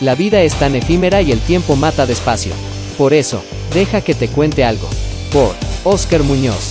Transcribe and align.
La 0.00 0.14
vida 0.14 0.42
es 0.42 0.54
tan 0.54 0.74
efímera 0.74 1.22
y 1.22 1.32
el 1.32 1.40
tiempo 1.40 1.74
mata 1.74 2.04
despacio. 2.04 2.52
Por 2.98 3.14
eso, 3.14 3.42
deja 3.72 4.02
que 4.02 4.14
te 4.14 4.28
cuente 4.28 4.62
algo. 4.62 4.88
Por 5.32 5.54
Oscar 5.84 6.22
Muñoz. 6.22 6.70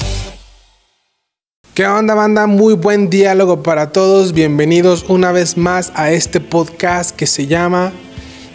¿Qué 1.73 1.85
onda 1.87 2.13
banda? 2.13 2.47
Muy 2.47 2.75
buen 2.75 3.09
diálogo 3.09 3.63
para 3.63 3.91
todos. 3.91 4.31
Bienvenidos 4.31 5.05
una 5.09 5.31
vez 5.31 5.57
más 5.57 5.91
a 5.95 6.11
este 6.11 6.39
podcast 6.39 7.15
que 7.15 7.27
se 7.27 7.47
llama 7.47 7.91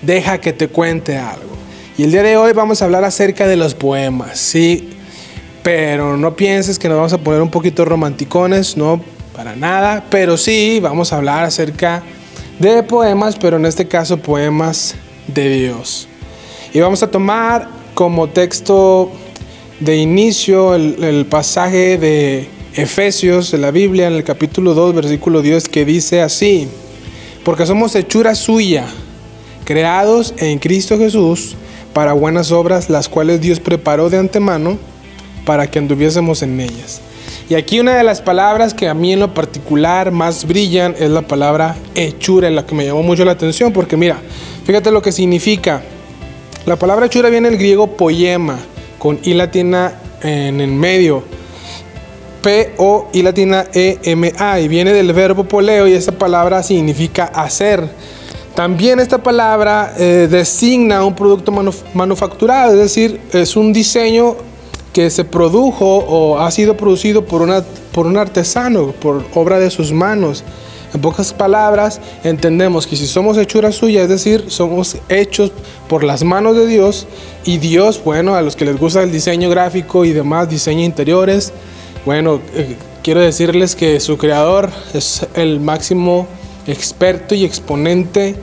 Deja 0.03 0.41
que 0.41 0.53
te 0.53 0.69
cuente 0.69 1.19
algo. 1.19 1.51
Y 1.99 2.05
el 2.05 2.13
día 2.13 2.23
de 2.23 2.37
hoy 2.37 2.53
vamos 2.53 2.81
a 2.81 2.87
hablar 2.87 3.05
acerca 3.05 3.47
de 3.47 3.57
los 3.57 3.75
poemas, 3.75 4.39
sí. 4.39 4.89
Pero 5.63 6.17
no 6.17 6.35
pienses 6.35 6.79
que 6.79 6.89
nos 6.89 6.97
vamos 6.97 7.13
a 7.13 7.19
poner 7.19 7.43
un 7.43 7.51
poquito 7.51 7.85
romanticones, 7.85 8.77
no, 8.77 9.03
para 9.41 9.57
nada. 9.57 10.05
Pero 10.11 10.37
sí, 10.37 10.81
vamos 10.83 11.15
a 11.15 11.17
hablar 11.17 11.45
acerca 11.45 12.03
de 12.59 12.83
poemas, 12.83 13.37
pero 13.41 13.57
en 13.57 13.65
este 13.65 13.89
caso 13.89 14.19
poemas 14.19 14.97
de 15.29 15.49
Dios. 15.49 16.09
Y 16.75 16.81
vamos 16.81 17.03
a 17.03 17.11
tomar 17.11 17.67
como 17.95 18.29
texto 18.29 19.11
de 19.79 19.97
inicio 19.97 20.75
el, 20.75 21.25
pasaje 21.25 21.97
de 21.97 22.51
Efesios 22.75 23.51
de 23.51 23.57
la 23.57 23.71
Biblia 23.71 24.09
en 24.09 24.13
el 24.13 24.25
capítulo 24.25 24.75
2, 24.75 24.95
versículo 24.95 25.41
10, 25.41 25.71
que 25.71 25.87
dice 25.87 26.21
así, 26.21 26.69
porque 27.43 27.65
somos 27.65 27.95
hechura 27.95 28.35
suya, 28.35 28.85
creados 29.65 30.35
en 30.37 30.59
Cristo 30.59 30.99
Jesús 30.99 31.57
para 31.95 32.13
buenas 32.13 32.53
obras, 32.53 32.91
las 32.91 33.09
cuales 33.09 33.41
Dios 33.41 33.59
preparó 33.59 34.11
de 34.11 34.19
antemano 34.19 34.77
para 35.47 35.71
que 35.71 35.79
anduviésemos 35.79 36.43
en 36.43 36.61
ellas. 36.61 37.01
Y 37.51 37.57
aquí 37.57 37.81
una 37.81 37.97
de 37.97 38.05
las 38.05 38.21
palabras 38.21 38.75
que 38.75 38.89
a 38.89 38.95
mí 38.95 39.13
en 39.13 39.19
lo 39.19 39.35
particular 39.35 40.13
más 40.13 40.47
brillan 40.47 40.95
es 40.97 41.11
la 41.11 41.23
palabra 41.23 41.75
hechura, 41.97 42.47
en 42.47 42.55
la 42.55 42.65
que 42.65 42.77
me 42.77 42.87
llamó 42.87 43.03
mucho 43.03 43.25
la 43.25 43.33
atención, 43.33 43.73
porque 43.73 43.97
mira, 43.97 44.19
fíjate 44.65 44.93
lo 44.93 45.03
que 45.03 45.11
significa. 45.11 45.83
La 46.65 46.77
palabra 46.77 47.07
hechura 47.07 47.29
viene 47.29 47.51
del 47.51 47.59
griego 47.59 47.89
poema, 47.89 48.57
con 49.01 49.19
i 49.25 49.35
latina 49.35 49.95
en 50.23 50.61
el 50.61 50.71
medio. 50.71 51.25
P-O 52.41 53.09
I 53.13 53.23
latina 53.23 53.67
E-M-A 53.75 54.61
y 54.61 54.69
viene 54.69 54.93
del 54.93 55.13
verbo 55.13 55.43
poleo 55.43 55.89
y 55.89 55.95
esa 55.95 56.13
palabra 56.13 56.63
significa 56.63 57.25
hacer. 57.25 57.83
También 58.55 59.01
esta 59.01 59.25
palabra 59.25 59.93
eh, 59.99 60.29
designa 60.31 61.05
un 61.05 61.17
producto 61.17 61.51
manufacturado, 61.95 62.75
es 62.75 62.79
decir, 62.79 63.21
es 63.33 63.57
un 63.57 63.73
diseño 63.73 64.37
que 64.93 65.11
se 65.11 65.25
produjo 65.25 65.99
o 65.99 66.39
ha 66.39 66.51
sido 66.51 66.77
producido 66.77 67.25
por, 67.25 67.43
una, 67.43 67.63
por 67.93 68.07
un 68.07 68.17
artesano, 68.17 68.93
por 68.93 69.25
obra 69.35 69.59
de 69.59 69.71
sus 69.71 69.93
manos. 69.93 70.45
En 70.93 71.01
pocas 71.01 71.33
palabras, 71.33 72.01
entendemos 72.25 72.87
que 72.87 72.97
si 72.97 73.07
somos 73.07 73.37
hechura 73.39 73.71
suya, 73.71 74.03
es 74.03 74.09
decir, 74.09 74.47
somos 74.49 74.97
hechos 75.09 75.53
por 75.89 76.03
las 76.03 76.25
manos 76.25 76.57
de 76.57 76.67
Dios 76.67 77.07
y 77.45 77.59
Dios, 77.59 78.01
bueno, 78.05 78.35
a 78.35 78.43
los 78.43 78.57
que 78.57 78.65
les 78.65 78.77
gusta 78.77 79.03
el 79.03 79.13
diseño 79.13 79.49
gráfico 79.51 80.05
y 80.05 80.13
demás, 80.13 80.49
diseño 80.49 80.85
interiores, 80.85 81.53
bueno, 82.05 82.41
eh, 82.55 82.77
quiero 83.05 83.21
decirles 83.21 83.77
que 83.77 84.01
su 84.01 84.19
creador 84.19 84.71
es 84.93 85.27
el 85.35 85.61
máximo 85.61 86.27
experto 86.67 87.37
y 87.37 87.45
exponente 87.45 88.35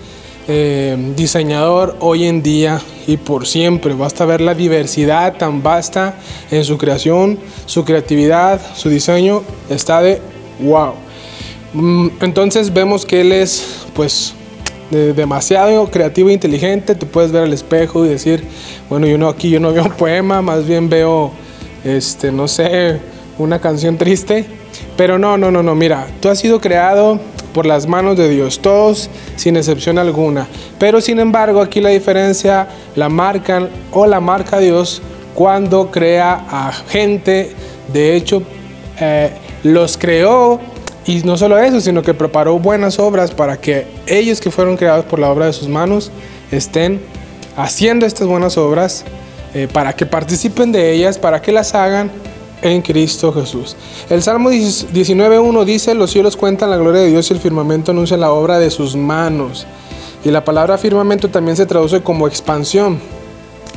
eh, 0.48 0.95
diseñador 1.18 1.98
hoy 2.00 2.25
en 2.25 2.42
día 2.42 2.81
y 3.08 3.17
por 3.17 3.47
siempre. 3.47 3.94
Basta 3.94 4.25
ver 4.25 4.41
la 4.41 4.53
diversidad 4.53 5.38
tan 5.38 5.63
vasta 5.63 6.16
en 6.52 6.63
su 6.63 6.77
creación, 6.77 7.39
su 7.66 7.86
creatividad, 7.86 8.61
su 8.75 8.89
diseño 8.89 9.41
está 9.69 10.02
de 10.02 10.22
wow. 10.59 10.94
Mm, 11.73 12.09
entonces 12.22 12.72
vemos 12.72 13.05
que 13.05 13.22
él 13.22 13.31
es 13.31 13.85
pues 13.94 14.33
demasiado 14.91 15.89
creativo 15.89 16.30
e 16.30 16.33
inteligente. 16.33 16.95
Te 16.95 17.05
puedes 17.05 17.31
ver 17.31 17.44
al 17.44 17.53
espejo 17.53 18.05
y 18.05 18.09
decir, 18.09 18.44
bueno, 18.89 19.08
yo 19.08 19.17
no 19.17 19.30
aquí 19.30 19.50
yo 19.50 19.59
no 19.59 19.73
veo 19.73 19.85
un 19.85 19.91
poema, 19.97 20.41
más 20.41 20.67
bien 20.67 20.89
veo 20.89 21.31
este 21.84 22.31
no 22.31 22.47
sé, 22.47 23.00
una 23.38 23.59
canción 23.59 23.97
triste. 23.97 24.45
Pero 24.95 25.18
no, 25.18 25.38
no, 25.38 25.50
no, 25.50 25.63
no, 25.63 25.75
mira, 25.75 26.07
tú 26.22 26.29
has 26.29 26.39
sido 26.39 26.59
creado 26.59 27.19
por 27.57 27.66
las 27.66 27.88
manos 27.88 28.16
de 28.16 28.29
Dios, 28.29 28.59
todos 28.59 29.09
sin 29.35 29.57
excepción 29.57 29.97
alguna. 29.97 30.45
Pero 30.78 31.01
sin 31.01 31.18
embargo, 31.18 31.59
aquí 31.59 31.81
la 31.81 31.90
diferencia 31.90 32.68
la 32.95 33.09
marcan 33.09 33.68
o 33.91 34.06
la 34.06 34.19
marca 34.19 34.59
Dios 34.59 35.01
cuando 35.34 35.90
crea 35.90 36.45
a 36.51 36.72
gente. 36.72 37.56
De 37.91 38.16
hecho, 38.16 38.44
eh, 39.00 39.31
los 39.63 39.97
creó 39.97 40.59
y 41.07 41.23
no 41.23 41.35
solo 41.35 41.57
eso, 41.57 41.81
sino 41.81 42.03
que 42.03 42.13
preparó 42.13 42.59
buenas 42.59 43.00
obras 43.00 43.31
para 43.31 43.59
que 43.59 43.88
ellos 44.06 44.39
que 44.39 44.51
fueron 44.51 44.78
creados 44.78 45.06
por 45.06 45.18
la 45.18 45.31
obra 45.31 45.47
de 45.47 45.53
sus 45.53 45.68
manos 45.68 46.12
estén 46.51 47.01
haciendo 47.56 48.06
estas 48.06 48.28
buenas 48.28 48.56
obras, 48.59 49.03
eh, 49.56 49.68
para 49.74 49.94
que 49.94 50.06
participen 50.06 50.72
de 50.72 50.91
ellas, 50.91 51.18
para 51.18 51.41
que 51.41 51.51
las 51.51 51.74
hagan 51.74 52.12
en 52.62 52.81
Cristo 52.81 53.31
Jesús. 53.34 53.75
El 54.09 54.22
Salmo 54.23 54.51
19.1 54.51 55.66
dice, 55.66 55.94
los 55.94 56.12
cielos 56.12 56.38
cuentan 56.38 56.69
la 56.69 56.78
gloria 56.78 57.01
de 57.01 57.09
Dios 57.09 57.29
y 57.29 57.34
el 57.34 57.40
firmamento 57.40 57.91
anuncia 57.91 58.18
la 58.18 58.31
obra 58.31 58.59
de 58.59 58.69
sus 58.72 58.95
manos. 58.95 59.66
Y 60.25 60.31
la 60.31 60.44
palabra 60.44 60.78
firmamento 60.78 61.29
también 61.29 61.56
se 61.56 61.66
traduce 61.66 62.01
como 62.01 62.28
expansión. 62.28 63.00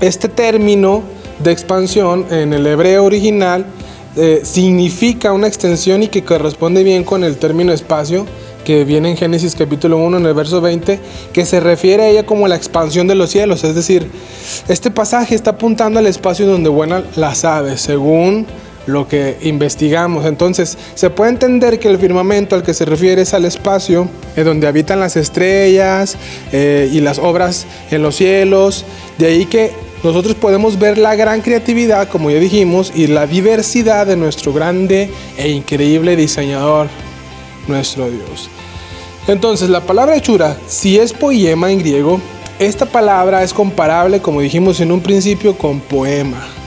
Este 0.01 0.29
término 0.29 1.03
de 1.43 1.53
expansión 1.53 2.27
en 2.31 2.53
el 2.53 2.67
hebreo 2.67 3.05
original 3.05 3.67
eh, 4.17 4.41
significa 4.45 5.33
una 5.33 5.47
extensión 5.47 6.03
y 6.03 6.09
que 6.09 6.25
corresponde 6.25 6.83
bien 6.83 7.05
con 7.05 7.23
el 7.23 7.37
término 7.37 7.73
espacio 7.73 8.27
que 8.65 8.85
viene 8.85 9.11
en 9.11 9.17
Génesis 9.17 9.55
capítulo 9.55 9.97
1 9.99 10.19
en 10.19 10.27
el 10.27 10.35
verso 10.35 10.61
20, 10.61 10.99
que 11.33 11.47
se 11.47 11.61
refiere 11.61 12.03
a 12.03 12.09
ella 12.09 12.27
como 12.27 12.47
la 12.49 12.57
expansión 12.57 13.07
de 13.07 13.15
los 13.15 13.31
cielos. 13.31 13.65
Es 13.65 13.75
decir, 13.75 14.11
este 14.69 14.91
pasaje 14.91 15.35
está 15.35 15.53
apuntando 15.53 15.99
al 15.99 16.07
espacio 16.07 16.47
donde 16.47 16.69
vuelan 16.69 17.05
las 17.17 17.45
aves, 17.45 17.81
según 17.81 18.47
lo 18.93 19.09
que 19.09 19.39
investigamos. 19.43 20.27
Entonces, 20.27 20.77
se 20.95 21.11
puede 21.11 21.31
entender 21.31 21.79
que 21.79 21.89
el 21.89 21.99
firmamento 21.99 22.57
al 22.57 22.63
que 22.63 22.75
se 22.75 22.85
refiere 22.85 23.23
es 23.23 23.35
al 23.35 23.45
espacio 23.45 24.09
en 24.37 24.45
donde 24.45 24.67
habitan 24.67 25.01
las 25.01 25.17
estrellas 25.17 26.17
eh, 26.53 26.89
y 26.93 27.01
las 27.01 27.19
obras 27.19 27.67
en 27.91 28.03
los 28.03 28.17
cielos. 28.17 28.85
De 29.19 29.27
ahí 29.27 29.47
que 29.47 29.73
nosotros 30.03 30.35
podemos 30.35 30.79
ver 30.79 30.99
la 30.99 31.15
gran 31.15 31.41
creatividad, 31.41 32.09
como 32.09 32.31
ya 32.31 32.39
dijimos, 32.39 32.93
y 32.95 33.07
la 33.07 33.27
diversidad 33.27 34.07
de 34.07 34.17
nuestro 34.17 34.53
grande 34.53 35.11
e 35.37 35.49
increíble 35.51 36.17
diseñador, 36.17 36.89
nuestro 37.69 38.11
Dios. 38.11 38.49
Entonces, 39.29 39.69
la 39.69 39.83
palabra 39.83 40.17
hechura, 40.17 40.57
si 40.67 40.99
es 40.99 41.13
poema 41.13 41.71
en 41.71 41.79
griego, 41.79 42.21
esta 42.59 42.87
palabra 42.87 43.43
es 43.43 43.53
comparable, 43.53 44.21
como 44.21 44.41
dijimos 44.41 44.81
en 44.81 44.93
un 44.93 45.01
principio, 45.01 45.57
con 45.57 45.81
poema 45.81 46.60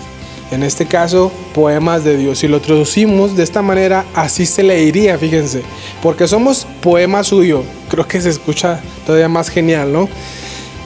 en 0.52 0.64
este 0.64 0.86
caso 0.86 1.32
poemas 1.54 2.04
de 2.04 2.18
Dios. 2.18 2.40
Si 2.40 2.48
lo 2.48 2.62
traducimos 2.62 3.36
de 3.36 3.44
esta 3.44 3.62
manera, 3.62 4.06
así 4.14 4.46
se 4.46 4.64
leería, 4.64 5.18
fíjense, 5.18 5.64
porque 6.02 6.28
somos 6.28 6.68
poema 6.82 7.24
suyo. 7.24 7.64
Creo 7.90 8.08
que 8.08 8.22
se 8.22 8.30
escucha 8.30 8.80
todavía 9.06 9.30
más 9.30 9.50
genial, 9.50 9.92
¿no? 9.92 10.10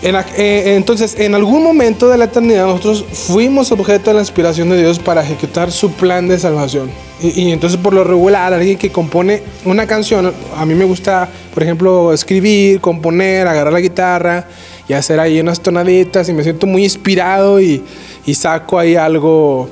Eh, 0.03 0.75
entonces, 0.75 1.19
en 1.19 1.33
algún 1.33 1.63
momento 1.63 2.07
de 2.07 2.17
la 2.17 2.25
eternidad 2.25 2.67
nosotros 2.67 3.03
fuimos 3.11 3.71
objeto 3.71 4.11
de 4.11 4.15
la 4.15 4.19
inspiración 4.19 4.69
de 4.69 4.77
Dios 4.77 4.99
para 4.99 5.23
ejecutar 5.23 5.71
su 5.71 5.91
plan 5.91 6.27
de 6.27 6.37
salvación. 6.37 6.91
Y, 7.19 7.41
y, 7.41 7.51
entonces 7.51 7.79
por 7.79 7.93
lo 7.93 8.03
regular, 8.03 8.53
alguien 8.53 8.77
que 8.77 8.91
compone 8.91 9.41
una 9.65 9.87
canción, 9.87 10.31
a 10.55 10.65
mí 10.67 10.75
me 10.75 10.85
gusta, 10.85 11.27
por 11.51 11.63
ejemplo, 11.63 12.13
escribir, 12.13 12.79
componer, 12.79 13.47
agarrar 13.47 13.73
la 13.73 13.79
guitarra 13.79 14.47
y 14.87 14.93
hacer 14.93 15.19
ahí 15.19 15.39
unas 15.39 15.59
tonaditas 15.61 16.29
y 16.29 16.33
me 16.33 16.43
siento 16.43 16.67
muy 16.67 16.83
inspirado 16.83 17.59
y, 17.59 17.83
y 18.27 18.35
saco 18.35 18.77
ahí 18.77 18.95
algo 18.95 19.69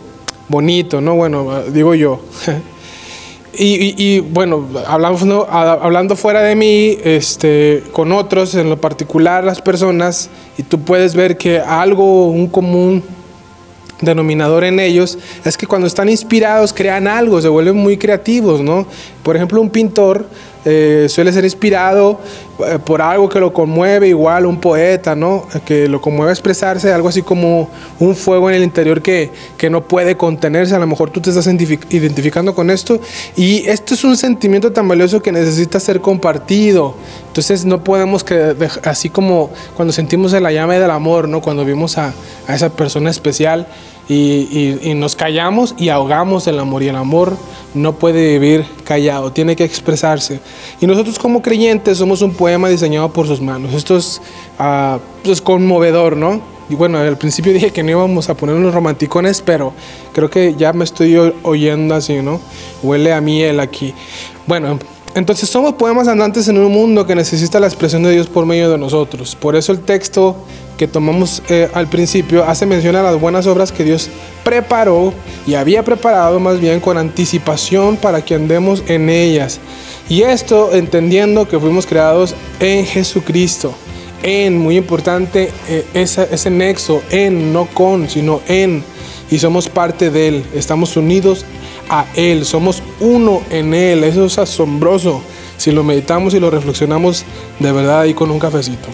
bonito, 0.47 1.01
¿no? 1.01 1.15
Bueno, 1.15 1.61
digo 1.71 1.93
yo. 1.93 2.21
y, 3.53 4.21
bueno, 4.21 4.65
hablando, 4.87 5.47
hablando 5.49 6.15
fuera 6.15 6.41
de 6.41 6.55
mí, 6.55 6.97
este, 7.03 7.83
con 7.91 8.13
otros, 8.13 8.55
en 8.55 8.69
lo 8.69 8.79
particular 8.79 9.43
las 9.43 9.61
personas, 9.61 10.29
y 10.57 10.63
tú 10.63 10.79
puedes 10.79 11.15
ver 11.15 11.37
que 11.37 11.59
algo, 11.59 12.27
un 12.27 12.47
común 12.47 13.03
denominador 14.01 14.63
en 14.63 14.79
ellos 14.79 15.17
es 15.43 15.57
que 15.57 15.67
cuando 15.67 15.87
están 15.87 16.09
inspirados 16.09 16.73
crean 16.73 17.07
algo, 17.07 17.41
se 17.41 17.49
vuelven 17.49 17.75
muy 17.75 17.97
creativos, 17.97 18.61
¿no? 18.61 18.87
Por 19.25 19.35
ejemplo, 19.35 19.59
un 19.59 19.71
pintor 19.71 20.27
eh, 20.65 21.07
suele 21.09 21.33
ser 21.33 21.45
inspirado 21.45 22.19
eh, 22.59 22.77
por 22.77 23.01
algo 23.01 23.27
que 23.27 23.39
lo 23.39 23.51
conmueve, 23.51 24.07
igual 24.07 24.45
un 24.45 24.59
poeta, 24.59 25.15
¿no? 25.15 25.47
Que 25.65 25.87
lo 25.87 25.99
conmueve 25.99 26.29
a 26.29 26.33
expresarse, 26.33 26.93
algo 26.93 27.09
así 27.09 27.23
como 27.23 27.67
un 27.99 28.15
fuego 28.15 28.51
en 28.51 28.57
el 28.57 28.63
interior 28.63 29.01
que, 29.01 29.31
que 29.57 29.71
no 29.71 29.81
puede 29.87 30.15
contenerse. 30.15 30.75
A 30.75 30.79
lo 30.79 30.85
mejor 30.85 31.09
tú 31.09 31.21
te 31.21 31.31
estás 31.31 31.47
identificando 31.47 32.53
con 32.53 32.69
esto. 32.69 32.99
Y 33.35 33.67
esto 33.67 33.95
es 33.95 34.03
un 34.03 34.15
sentimiento 34.15 34.71
tan 34.71 34.87
valioso 34.87 35.23
que 35.23 35.31
necesita 35.31 35.79
ser 35.79 36.01
compartido. 36.01 36.93
Entonces 37.29 37.65
no 37.65 37.83
podemos 37.83 38.23
que, 38.23 38.55
así 38.83 39.09
como 39.09 39.49
cuando 39.75 39.91
sentimos 39.91 40.33
la 40.33 40.51
llama 40.51 40.75
del 40.75 40.91
amor, 40.91 41.27
¿no? 41.27 41.41
Cuando 41.41 41.65
vimos 41.65 41.97
a, 41.97 42.13
a 42.47 42.53
esa 42.53 42.69
persona 42.69 43.09
especial, 43.09 43.67
y, 44.07 44.77
y, 44.83 44.93
nos 44.93 45.15
callamos 45.15 45.73
y 45.77 45.89
ahogamos 45.89 46.45
el 46.47 46.59
amor 46.59 46.83
y 46.83 46.89
el 46.89 46.95
amor 46.95 47.35
no 47.73 47.93
puede 47.93 48.37
vivir 48.37 48.65
callado, 48.83 49.31
tiene 49.31 49.55
que 49.55 49.63
expresarse. 49.63 50.39
Y 50.79 50.85
nosotros 50.85 51.17
como 51.17 51.41
creyentes 51.41 51.97
somos 51.97 52.21
un 52.21 52.33
poema 52.33 52.69
diseñado 52.69 53.11
por 53.11 53.25
sus 53.27 53.41
manos. 53.41 53.73
Esto 53.73 53.97
es 53.97 54.21
uh, 54.59 54.99
pues 55.23 55.41
conmovedor, 55.41 56.15
¿no? 56.15 56.41
Y 56.69 56.75
bueno, 56.75 56.97
al 56.97 57.17
principio 57.17 57.53
dije 57.53 57.71
que 57.71 57.83
no 57.83 57.91
íbamos 57.91 58.29
a 58.29 58.35
poner 58.35 58.55
unos 58.55 58.73
romanticones, 58.73 59.41
pero 59.41 59.73
creo 60.13 60.29
que 60.29 60.55
ya 60.55 60.73
me 60.73 60.83
estoy 60.83 61.15
oyendo 61.43 61.93
así, 61.93 62.21
¿no? 62.21 62.39
Huele 62.81 63.13
a 63.13 63.21
miel 63.21 63.59
aquí. 63.59 63.93
Bueno, 64.47 64.79
entonces 65.15 65.49
somos 65.49 65.73
poemas 65.75 66.09
andantes 66.09 66.49
en 66.49 66.57
un 66.57 66.69
mundo 66.69 67.07
que 67.07 67.15
necesita 67.15 67.57
la 67.61 67.67
expresión 67.67 68.03
de 68.03 68.11
Dios 68.11 68.27
por 68.27 68.45
medio 68.45 68.69
de 68.69 68.77
nosotros. 68.77 69.33
Por 69.33 69.55
eso 69.55 69.71
el 69.71 69.79
texto 69.79 70.35
que 70.77 70.89
tomamos 70.89 71.41
eh, 71.47 71.69
al 71.73 71.87
principio 71.87 72.43
hace 72.43 72.65
mención 72.65 72.97
a 72.97 73.01
las 73.01 73.17
buenas 73.17 73.47
obras 73.47 73.71
que 73.71 73.85
Dios 73.85 74.09
preparó 74.43 75.13
y 75.47 75.53
había 75.53 75.83
preparado 75.83 76.37
más 76.41 76.59
bien 76.59 76.81
con 76.81 76.97
anticipación 76.97 77.95
para 77.95 78.25
que 78.25 78.35
andemos 78.35 78.83
en 78.87 79.09
ellas. 79.09 79.61
Y 80.09 80.23
esto 80.23 80.73
entendiendo 80.73 81.47
que 81.47 81.61
fuimos 81.61 81.85
creados 81.85 82.35
en 82.59 82.85
Jesucristo. 82.85 83.73
En, 84.21 84.57
muy 84.57 84.75
importante, 84.75 85.49
eh, 85.69 85.85
ese, 85.93 86.27
ese 86.29 86.49
nexo, 86.49 87.01
en, 87.09 87.53
no 87.53 87.67
con, 87.73 88.09
sino 88.09 88.41
en. 88.49 88.83
Y 89.31 89.39
somos 89.39 89.69
parte 89.69 90.11
de 90.11 90.27
Él. 90.27 90.45
Estamos 90.53 90.97
unidos 90.97 91.45
a 91.89 92.05
Él. 92.15 92.45
Somos 92.45 92.81
uno 92.99 93.41
en 93.49 93.73
Él. 93.73 94.03
Eso 94.03 94.25
es 94.25 94.37
asombroso. 94.37 95.21
Si 95.57 95.71
lo 95.71 95.83
meditamos 95.83 96.33
y 96.33 96.39
lo 96.39 96.49
reflexionamos 96.49 97.23
de 97.59 97.71
verdad 97.71 98.01
ahí 98.01 98.13
con 98.13 98.29
un 98.31 98.39
cafecito 98.39 98.87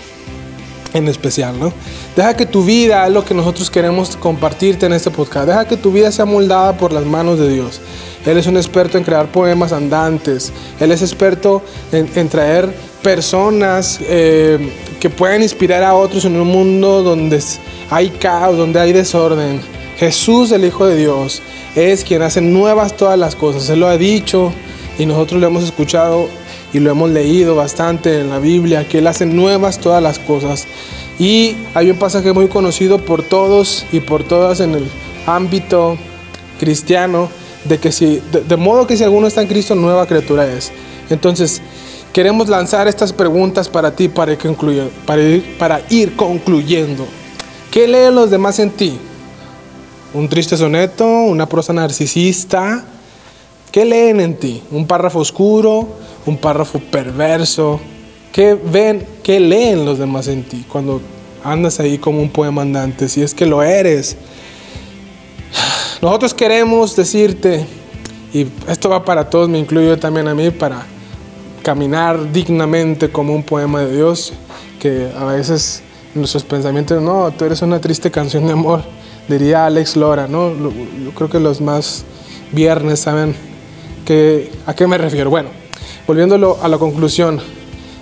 en 0.93 1.07
especial, 1.07 1.57
¿no? 1.59 1.71
Deja 2.15 2.35
que 2.35 2.45
tu 2.45 2.63
vida 2.63 3.07
es 3.07 3.13
lo 3.13 3.23
que 3.23 3.33
nosotros 3.33 3.69
queremos 3.69 4.15
compartirte 4.17 4.85
en 4.85 4.93
este 4.93 5.09
podcast. 5.09 5.47
Deja 5.47 5.65
que 5.65 5.77
tu 5.77 5.91
vida 5.91 6.11
sea 6.11 6.25
moldada 6.25 6.77
por 6.77 6.91
las 6.91 7.05
manos 7.05 7.39
de 7.39 7.49
Dios. 7.49 7.79
Él 8.25 8.37
es 8.37 8.47
un 8.47 8.57
experto 8.57 8.97
en 8.97 9.03
crear 9.03 9.31
poemas 9.31 9.71
andantes. 9.71 10.51
Él 10.79 10.91
es 10.91 11.01
experto 11.01 11.61
en, 11.91 12.29
traer 12.29 12.73
personas 13.01 13.99
eh, 14.01 14.59
que 14.99 15.09
puedan 15.09 15.41
inspirar 15.41 15.83
a 15.83 15.95
otros 15.95 16.25
en 16.25 16.35
un 16.35 16.47
mundo 16.47 17.01
donde 17.01 17.41
hay 17.89 18.09
caos, 18.09 18.57
donde 18.57 18.79
hay 18.79 18.93
desorden. 18.93 19.80
Jesús, 20.01 20.51
el 20.51 20.65
Hijo 20.65 20.87
de 20.87 20.95
Dios, 20.95 21.43
es 21.75 22.03
quien 22.03 22.23
hace 22.23 22.41
nuevas 22.41 22.97
todas 22.97 23.19
las 23.19 23.35
cosas. 23.35 23.69
Él 23.69 23.81
lo 23.81 23.87
ha 23.87 23.99
dicho 23.99 24.51
y 24.97 25.05
nosotros 25.05 25.39
lo 25.39 25.45
hemos 25.45 25.63
escuchado 25.63 26.27
y 26.73 26.79
lo 26.79 26.89
hemos 26.89 27.11
leído 27.11 27.53
bastante 27.53 28.19
en 28.19 28.31
la 28.31 28.39
Biblia, 28.39 28.87
que 28.87 28.97
Él 28.97 29.05
hace 29.05 29.27
nuevas 29.27 29.77
todas 29.77 30.01
las 30.01 30.17
cosas. 30.17 30.65
Y 31.19 31.55
hay 31.75 31.91
un 31.91 31.97
pasaje 31.97 32.33
muy 32.33 32.47
conocido 32.47 32.97
por 32.97 33.21
todos 33.21 33.85
y 33.91 33.99
por 33.99 34.23
todas 34.23 34.59
en 34.59 34.73
el 34.73 34.87
ámbito 35.27 35.99
cristiano, 36.59 37.29
de 37.65 37.77
que 37.77 37.91
si, 37.91 38.23
de, 38.31 38.57
modo 38.57 38.87
que 38.87 38.97
si 38.97 39.03
alguno 39.03 39.27
está 39.27 39.43
en 39.43 39.49
Cristo, 39.49 39.75
nueva 39.75 40.07
criatura 40.07 40.51
es. 40.51 40.71
Entonces, 41.11 41.61
queremos 42.11 42.49
lanzar 42.49 42.87
estas 42.87 43.13
preguntas 43.13 43.69
para 43.69 43.95
ti, 43.95 44.07
para, 44.07 44.35
que 44.35 44.49
para, 45.05 45.21
ir, 45.21 45.57
para 45.59 45.81
ir 45.91 46.15
concluyendo. 46.15 47.05
¿Qué 47.69 47.87
leen 47.87 48.15
los 48.15 48.31
demás 48.31 48.57
en 48.57 48.71
ti? 48.71 48.97
¿Un 50.13 50.27
triste 50.27 50.57
soneto? 50.57 51.07
¿Una 51.07 51.47
prosa 51.47 51.73
narcisista? 51.73 52.83
¿Qué 53.71 53.85
leen 53.85 54.19
en 54.19 54.37
ti? 54.37 54.61
¿Un 54.71 54.85
párrafo 54.85 55.19
oscuro? 55.19 55.87
un 56.25 56.37
párrafo 56.37 56.79
perverso. 56.79 57.79
¿Qué 58.31 58.53
ven, 58.53 59.05
qué 59.23 59.39
leen 59.39 59.85
los 59.85 59.99
demás 59.99 60.27
en 60.27 60.43
ti 60.43 60.65
cuando 60.69 61.01
andas 61.43 61.79
ahí 61.79 61.97
como 61.97 62.21
un 62.21 62.29
poema 62.29 62.61
andante? 62.61 63.09
Si 63.09 63.21
es 63.21 63.33
que 63.33 63.45
lo 63.45 63.61
eres. 63.61 64.15
Nosotros 66.01 66.33
queremos 66.33 66.95
decirte, 66.95 67.65
y 68.33 68.47
esto 68.67 68.89
va 68.89 69.03
para 69.03 69.29
todos, 69.29 69.49
me 69.49 69.59
incluyo 69.59 69.99
también 69.99 70.27
a 70.27 70.33
mí, 70.33 70.49
para 70.49 70.85
caminar 71.61 72.31
dignamente 72.31 73.11
como 73.11 73.35
un 73.35 73.43
poema 73.43 73.81
de 73.81 73.95
Dios, 73.95 74.33
que 74.79 75.11
a 75.15 75.25
veces 75.25 75.83
nuestros 76.15 76.43
pensamientos, 76.43 77.01
no, 77.03 77.29
tú 77.31 77.45
eres 77.45 77.61
una 77.61 77.79
triste 77.79 78.09
canción 78.09 78.47
de 78.47 78.53
amor, 78.53 78.83
diría 79.27 79.65
Alex 79.65 79.95
Lora, 79.95 80.27
¿no? 80.27 80.51
Yo 80.51 81.11
creo 81.15 81.29
que 81.29 81.39
los 81.39 81.61
más 81.61 82.03
viernes 82.51 82.99
saben 82.99 83.35
que, 84.05 84.51
a 84.65 84.73
qué 84.73 84.87
me 84.87 84.97
refiero. 84.97 85.29
Bueno, 85.29 85.49
volviéndolo 86.07 86.57
a 86.61 86.67
la 86.67 86.77
conclusión, 86.77 87.39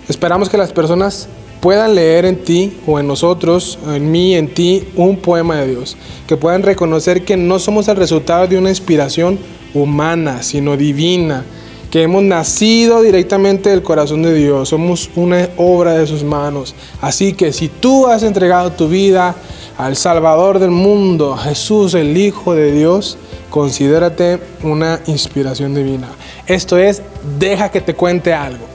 esperamos 0.07 0.49
que 0.49 0.57
las 0.57 0.71
personas 0.71 1.27
puedan 1.59 1.95
leer 1.95 2.25
en 2.25 2.43
ti 2.43 2.77
o 2.87 2.99
en 2.99 3.07
nosotros, 3.07 3.77
en 3.87 4.11
mí, 4.11 4.35
en 4.35 4.53
ti, 4.53 4.87
un 4.95 5.17
poema 5.17 5.57
de 5.57 5.67
Dios, 5.67 5.97
que 6.27 6.37
puedan 6.37 6.63
reconocer 6.63 7.23
que 7.25 7.37
no 7.37 7.59
somos 7.59 7.87
el 7.87 7.97
resultado 7.97 8.47
de 8.47 8.57
una 8.57 8.69
inspiración 8.69 9.37
humana, 9.73 10.41
sino 10.41 10.77
divina, 10.77 11.43
que 11.91 12.03
hemos 12.03 12.23
nacido 12.23 13.01
directamente 13.01 13.69
del 13.69 13.81
corazón 13.81 14.21
de 14.21 14.33
Dios, 14.33 14.69
somos 14.69 15.09
una 15.15 15.49
obra 15.57 15.93
de 15.93 16.05
sus 16.05 16.23
manos. 16.23 16.75
Así 17.01 17.33
que 17.33 17.51
si 17.51 17.67
tú 17.67 18.07
has 18.07 18.23
entregado 18.23 18.71
tu 18.71 18.87
vida 18.87 19.35
al 19.79 19.95
Salvador 19.95 20.59
del 20.59 20.71
mundo, 20.71 21.37
Jesús, 21.37 21.93
el 21.93 22.17
Hijo 22.17 22.53
de 22.53 22.73
Dios, 22.73 23.17
considérate 23.49 24.37
una 24.61 24.99
inspiración 25.07 25.73
divina. 25.73 26.09
Esto 26.47 26.77
es, 26.77 27.01
deja 27.39 27.71
que 27.71 27.79
te 27.79 27.95
cuente 27.95 28.33
algo. 28.33 28.65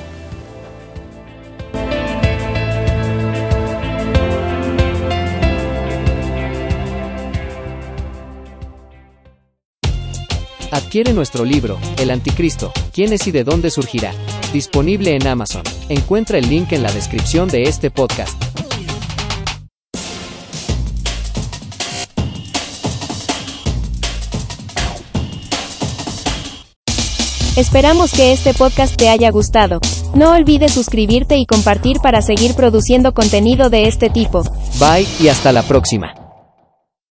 Adquiere 10.70 11.12
nuestro 11.12 11.44
libro, 11.44 11.78
El 11.98 12.10
Anticristo, 12.10 12.72
¿quién 12.94 13.12
es 13.12 13.26
y 13.26 13.30
de 13.30 13.44
dónde 13.44 13.70
surgirá? 13.70 14.12
Disponible 14.54 15.14
en 15.14 15.26
Amazon. 15.26 15.64
Encuentra 15.90 16.38
el 16.38 16.48
link 16.48 16.72
en 16.72 16.82
la 16.82 16.90
descripción 16.90 17.48
de 17.48 17.64
este 17.64 17.90
podcast. 17.90 18.43
Esperamos 27.56 28.10
que 28.12 28.32
este 28.32 28.52
podcast 28.52 28.96
te 28.96 29.08
haya 29.08 29.30
gustado. 29.30 29.78
No 30.12 30.32
olvides 30.32 30.72
suscribirte 30.72 31.36
y 31.36 31.46
compartir 31.46 31.98
para 32.00 32.20
seguir 32.20 32.54
produciendo 32.54 33.14
contenido 33.14 33.70
de 33.70 33.86
este 33.86 34.10
tipo. 34.10 34.42
Bye 34.80 35.06
y 35.20 35.28
hasta 35.28 35.52
la 35.52 35.62
próxima. 35.62 36.23